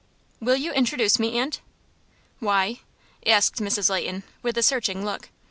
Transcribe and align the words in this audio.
"Will 0.39 0.55
you 0.55 0.73
introduce 0.73 1.19
me, 1.19 1.37
aunt?" 1.37 1.61
"Why?" 2.39 2.79
asked 3.23 3.57
Mrs. 3.61 3.87
Leighton, 3.87 4.23
with 4.41 4.57
a 4.57 4.63
searching 4.63 5.05
look. 5.05 5.29